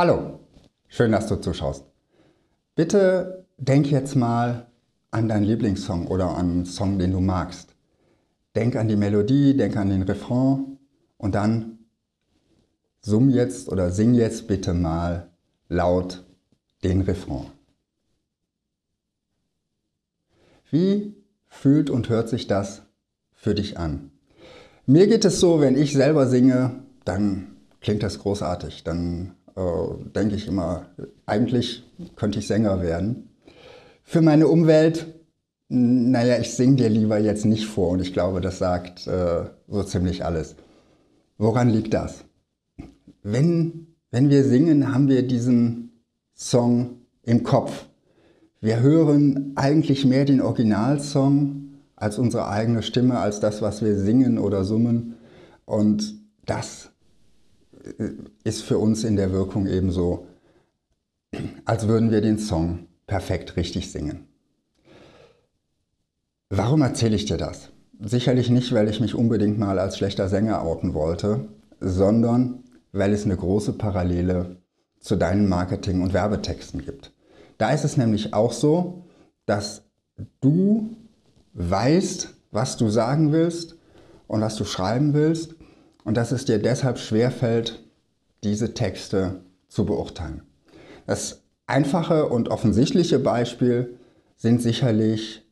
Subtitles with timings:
[0.00, 0.38] Hallo,
[0.86, 1.84] schön, dass du zuschaust.
[2.76, 4.68] Bitte denk jetzt mal
[5.10, 7.74] an deinen Lieblingssong oder an einen Song, den du magst.
[8.54, 10.78] Denk an die Melodie, denk an den Refrain
[11.16, 11.80] und dann
[13.00, 15.32] summ jetzt oder sing jetzt bitte mal
[15.68, 16.24] laut
[16.84, 17.46] den Refrain.
[20.70, 21.16] Wie
[21.48, 22.82] fühlt und hört sich das
[23.34, 24.12] für dich an?
[24.86, 28.84] Mir geht es so, wenn ich selber singe, dann klingt das großartig.
[28.84, 30.86] Dann äh, denke ich immer,
[31.26, 31.82] eigentlich
[32.14, 33.30] könnte ich Sänger werden.
[34.04, 35.06] Für meine Umwelt,
[35.68, 39.82] naja, ich singe dir lieber jetzt nicht vor und ich glaube, das sagt äh, so
[39.82, 40.54] ziemlich alles.
[41.36, 42.24] Woran liegt das?
[43.22, 46.02] Wenn, wenn wir singen, haben wir diesen
[46.34, 47.86] Song im Kopf.
[48.60, 54.38] Wir hören eigentlich mehr den Originalsong als unsere eigene Stimme, als das, was wir singen
[54.38, 55.16] oder summen.
[55.64, 56.14] Und
[56.46, 56.90] das
[58.44, 60.26] ist für uns in der Wirkung ebenso,
[61.64, 64.26] als würden wir den Song perfekt richtig singen.
[66.50, 67.70] Warum erzähle ich dir das?
[68.00, 71.48] Sicherlich nicht, weil ich mich unbedingt mal als schlechter Sänger outen wollte,
[71.80, 74.56] sondern weil es eine große Parallele
[75.00, 77.12] zu deinen Marketing- und Werbetexten gibt.
[77.58, 79.04] Da ist es nämlich auch so,
[79.46, 79.82] dass
[80.40, 80.96] du
[81.54, 83.76] weißt, was du sagen willst
[84.26, 85.57] und was du schreiben willst
[86.08, 87.84] und dass es dir deshalb schwerfällt,
[88.42, 90.40] diese Texte zu beurteilen.
[91.06, 93.98] Das einfache und offensichtliche Beispiel
[94.34, 95.46] sind sicherlich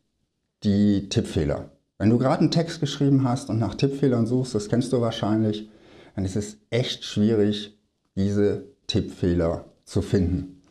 [0.65, 1.69] die Tippfehler.
[1.99, 5.69] Wenn du gerade einen Text geschrieben hast und nach Tippfehlern suchst, das kennst du wahrscheinlich,
[6.15, 7.79] dann ist es echt schwierig,
[8.17, 10.63] diese Tippfehler zu finden.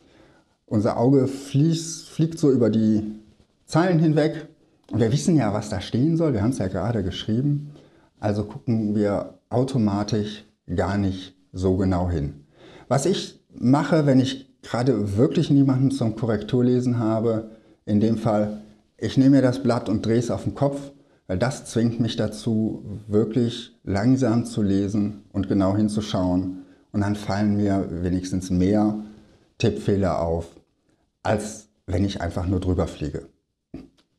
[0.66, 3.04] Unser Auge fließt, fliegt so über die
[3.66, 4.48] Zeilen hinweg
[4.90, 6.32] und wir wissen ja, was da stehen soll.
[6.32, 7.70] Wir haben es ja gerade geschrieben.
[8.18, 10.44] Also gucken wir automatisch
[10.74, 12.44] gar nicht so genau hin.
[12.88, 17.50] Was ich mache, wenn ich gerade wirklich niemanden zum Korrekturlesen habe,
[17.84, 18.62] in dem Fall,
[18.98, 20.92] ich nehme mir das Blatt und drehe es auf den Kopf,
[21.26, 26.64] weil das zwingt mich dazu, wirklich langsam zu lesen und genau hinzuschauen.
[26.92, 29.04] Und dann fallen mir wenigstens mehr
[29.58, 30.46] Tippfehler auf,
[31.22, 33.28] als wenn ich einfach nur drüber fliege.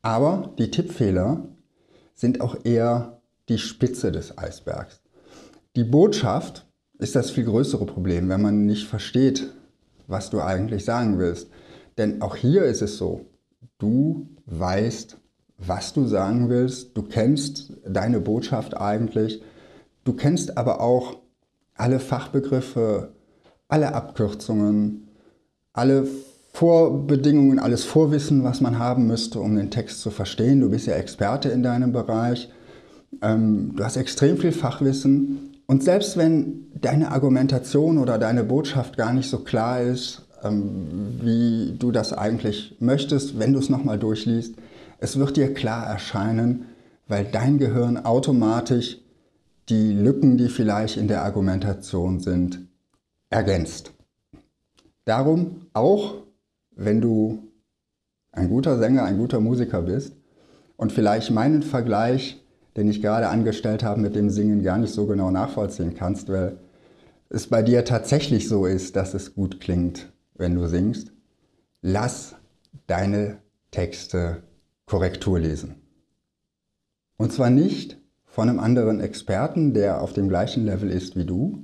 [0.02, 1.46] Aber die Tippfehler
[2.14, 5.02] sind auch eher die Spitze des Eisbergs.
[5.78, 6.66] Die Botschaft
[6.98, 9.54] ist das viel größere Problem, wenn man nicht versteht,
[10.08, 11.52] was du eigentlich sagen willst.
[12.00, 13.28] Denn auch hier ist es so,
[13.78, 15.20] du weißt,
[15.60, 19.44] was du sagen willst, du kennst deine Botschaft eigentlich,
[20.04, 21.18] du kennst aber auch
[21.76, 23.14] alle Fachbegriffe,
[23.68, 25.10] alle Abkürzungen,
[25.74, 26.08] alle
[26.54, 30.62] Vorbedingungen, alles Vorwissen, was man haben müsste, um den Text zu verstehen.
[30.62, 32.52] Du bist ja Experte in deinem Bereich.
[33.22, 35.54] Ähm, du hast extrem viel Fachwissen.
[35.68, 41.76] Und selbst wenn deine Argumentation oder deine Botschaft gar nicht so klar ist, ähm, wie
[41.78, 44.56] du das eigentlich möchtest, wenn du es nochmal durchliest,
[45.00, 46.66] es wird dir klar erscheinen,
[47.08, 48.98] weil dein Gehirn automatisch
[49.70, 52.62] die Lücken, die vielleicht in der Argumentation sind,
[53.30, 53.92] ergänzt.
[55.04, 56.16] Darum auch
[56.76, 57.44] wenn du
[58.32, 60.14] ein guter Sänger, ein guter Musiker bist
[60.78, 62.42] und vielleicht meinen Vergleich,
[62.78, 66.60] den ich gerade angestellt habe mit dem Singen, gar nicht so genau nachvollziehen kannst, weil
[67.30, 71.12] es bei dir tatsächlich so ist, dass es gut klingt, wenn du singst,
[71.82, 72.36] lass
[72.86, 73.40] deine
[73.72, 74.44] Texte
[74.86, 75.82] Korrektur lesen.
[77.18, 81.64] Und zwar nicht von einem anderen Experten, der auf dem gleichen Level ist wie du,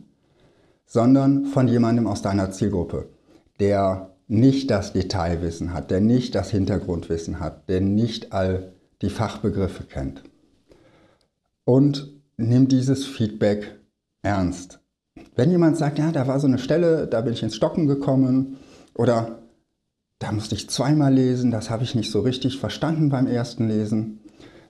[0.85, 3.09] sondern von jemandem aus deiner Zielgruppe,
[3.59, 9.83] der nicht das Detailwissen hat, der nicht das Hintergrundwissen hat, der nicht all die Fachbegriffe
[9.83, 10.23] kennt.
[11.65, 13.79] Und nimm dieses Feedback
[14.21, 14.79] ernst.
[15.35, 18.57] Wenn jemand sagt, ja, da war so eine Stelle, da bin ich ins Stocken gekommen
[18.95, 19.39] oder
[20.19, 24.19] da musste ich zweimal lesen, das habe ich nicht so richtig verstanden beim ersten Lesen,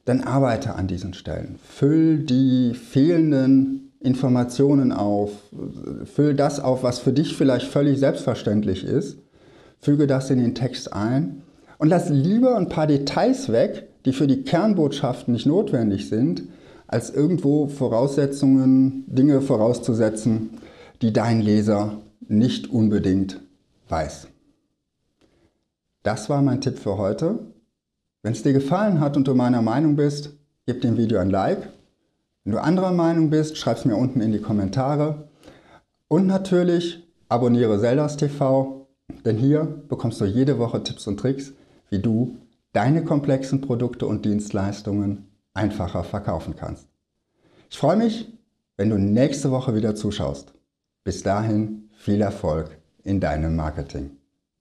[0.05, 1.59] dann arbeite an diesen Stellen.
[1.63, 5.31] Füll die fehlenden Informationen auf,
[6.05, 9.17] füll das auf, was für dich vielleicht völlig selbstverständlich ist
[9.84, 11.41] füge das in den Text ein
[11.78, 16.43] und lass lieber ein paar Details weg, die für die Kernbotschaften nicht notwendig sind,
[16.93, 20.51] als irgendwo Voraussetzungen, Dinge vorauszusetzen,
[21.01, 23.41] die dein Leser nicht unbedingt
[23.90, 24.28] weiß.
[26.03, 27.40] Das war mein Tipp für heute.
[28.22, 31.67] Wenn es dir gefallen hat und du meiner Meinung bist, gib dem Video ein Like.
[32.43, 35.28] Wenn du anderer Meinung bist, schreib es mir unten in die Kommentare.
[36.07, 38.84] Und natürlich abonniere Zeldas TV
[39.25, 41.53] denn hier bekommst du jede Woche Tipps und Tricks,
[41.89, 42.37] wie du
[42.72, 46.88] deine komplexen Produkte und Dienstleistungen einfacher verkaufen kannst.
[47.70, 48.32] Ich freue mich,
[48.78, 50.53] wenn du nächste Woche wieder zuschaust.
[51.03, 54.17] Bis dahin viel Erfolg in deinem Marketing.